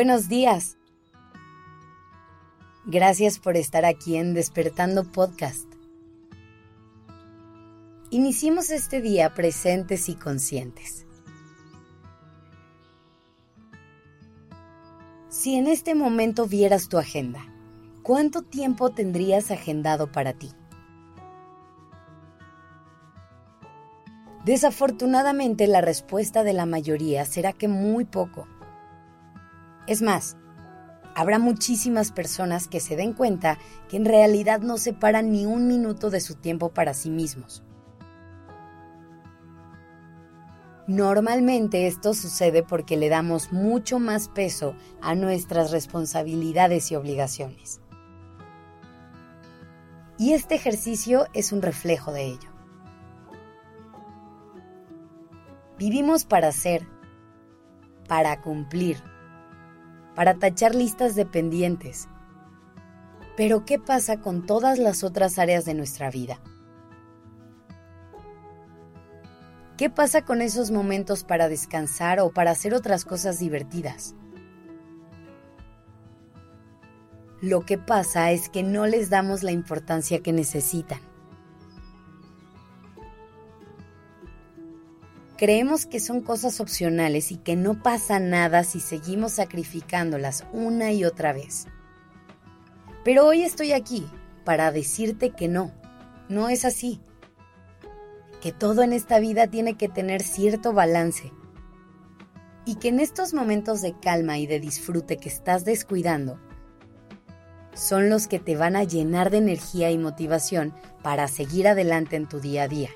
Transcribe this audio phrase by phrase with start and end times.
[0.00, 0.78] Buenos días.
[2.86, 5.66] Gracias por estar aquí en Despertando Podcast.
[8.08, 11.04] Iniciemos este día presentes y conscientes.
[15.28, 17.44] Si en este momento vieras tu agenda,
[18.02, 20.50] ¿cuánto tiempo tendrías agendado para ti?
[24.46, 28.48] Desafortunadamente la respuesta de la mayoría será que muy poco.
[29.90, 30.36] Es más,
[31.16, 33.58] habrá muchísimas personas que se den cuenta
[33.88, 37.64] que en realidad no separan ni un minuto de su tiempo para sí mismos.
[40.86, 47.80] Normalmente esto sucede porque le damos mucho más peso a nuestras responsabilidades y obligaciones.
[50.18, 52.50] Y este ejercicio es un reflejo de ello.
[55.80, 56.86] Vivimos para ser,
[58.06, 59.09] para cumplir,
[60.14, 62.08] para tachar listas de pendientes.
[63.36, 66.40] Pero ¿qué pasa con todas las otras áreas de nuestra vida?
[69.76, 74.14] ¿Qué pasa con esos momentos para descansar o para hacer otras cosas divertidas?
[77.40, 81.09] Lo que pasa es que no les damos la importancia que necesitan.
[85.40, 91.06] Creemos que son cosas opcionales y que no pasa nada si seguimos sacrificándolas una y
[91.06, 91.66] otra vez.
[93.04, 94.06] Pero hoy estoy aquí
[94.44, 95.72] para decirte que no,
[96.28, 97.00] no es así.
[98.42, 101.32] Que todo en esta vida tiene que tener cierto balance.
[102.66, 106.38] Y que en estos momentos de calma y de disfrute que estás descuidando,
[107.72, 112.28] son los que te van a llenar de energía y motivación para seguir adelante en
[112.28, 112.90] tu día a día.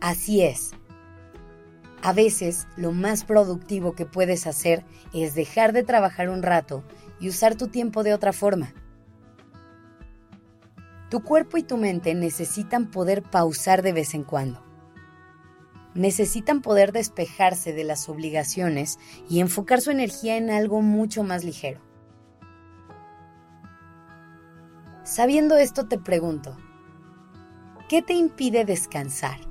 [0.00, 0.72] Así es.
[2.02, 6.82] A veces lo más productivo que puedes hacer es dejar de trabajar un rato
[7.20, 8.72] y usar tu tiempo de otra forma.
[11.10, 14.64] Tu cuerpo y tu mente necesitan poder pausar de vez en cuando.
[15.94, 18.98] Necesitan poder despejarse de las obligaciones
[19.28, 21.80] y enfocar su energía en algo mucho más ligero.
[25.02, 26.56] Sabiendo esto te pregunto,
[27.88, 29.49] ¿qué te impide descansar?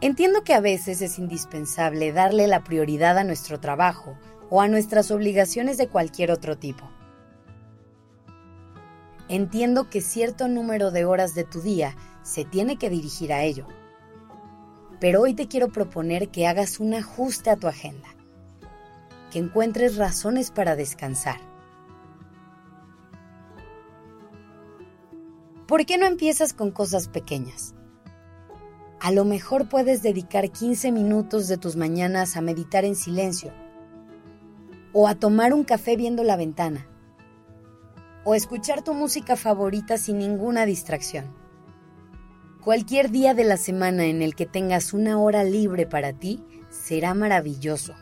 [0.00, 4.16] Entiendo que a veces es indispensable darle la prioridad a nuestro trabajo
[4.48, 6.88] o a nuestras obligaciones de cualquier otro tipo.
[9.28, 13.66] Entiendo que cierto número de horas de tu día se tiene que dirigir a ello.
[15.00, 18.08] Pero hoy te quiero proponer que hagas un ajuste a tu agenda,
[19.32, 21.40] que encuentres razones para descansar.
[25.66, 27.74] ¿Por qué no empiezas con cosas pequeñas?
[29.00, 33.52] A lo mejor puedes dedicar 15 minutos de tus mañanas a meditar en silencio,
[34.92, 36.88] o a tomar un café viendo la ventana,
[38.24, 41.32] o escuchar tu música favorita sin ninguna distracción.
[42.64, 47.14] Cualquier día de la semana en el que tengas una hora libre para ti será
[47.14, 47.94] maravilloso.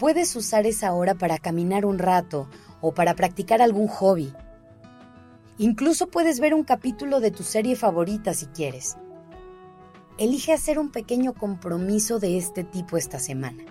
[0.00, 2.48] Puedes usar esa hora para caminar un rato
[2.80, 4.34] o para practicar algún hobby
[5.62, 8.96] Incluso puedes ver un capítulo de tu serie favorita si quieres.
[10.18, 13.62] Elige hacer un pequeño compromiso de este tipo esta semana.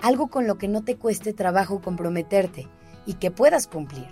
[0.00, 2.70] Algo con lo que no te cueste trabajo comprometerte
[3.04, 4.08] y que puedas cumplir.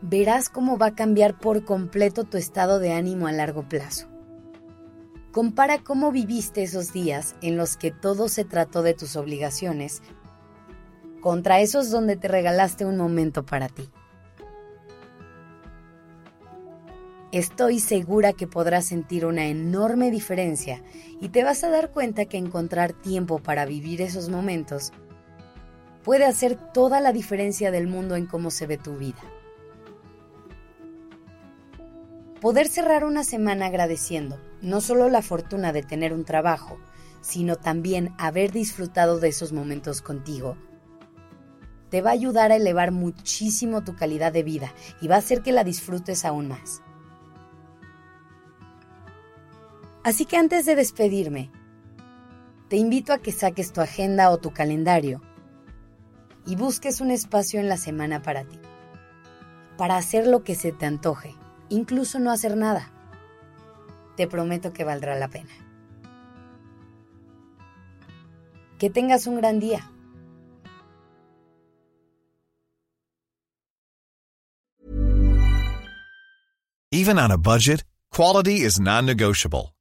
[0.00, 4.08] Verás cómo va a cambiar por completo tu estado de ánimo a largo plazo.
[5.32, 10.00] Compara cómo viviste esos días en los que todo se trató de tus obligaciones
[11.20, 13.90] contra esos donde te regalaste un momento para ti.
[17.36, 20.82] Estoy segura que podrás sentir una enorme diferencia
[21.20, 24.90] y te vas a dar cuenta que encontrar tiempo para vivir esos momentos
[26.02, 29.20] puede hacer toda la diferencia del mundo en cómo se ve tu vida.
[32.40, 36.78] Poder cerrar una semana agradeciendo no solo la fortuna de tener un trabajo,
[37.20, 40.56] sino también haber disfrutado de esos momentos contigo,
[41.90, 44.72] te va a ayudar a elevar muchísimo tu calidad de vida
[45.02, 46.80] y va a hacer que la disfrutes aún más.
[50.06, 51.50] Así que antes de despedirme,
[52.68, 55.20] te invito a que saques tu agenda o tu calendario
[56.46, 58.56] y busques un espacio en la semana para ti,
[59.76, 61.34] para hacer lo que se te antoje,
[61.70, 62.92] incluso no hacer nada.
[64.16, 65.50] Te prometo que valdrá la pena.
[68.78, 69.90] Que tengas un gran día.
[76.92, 77.82] Even on a budget,
[78.12, 79.75] quality is non-negotiable.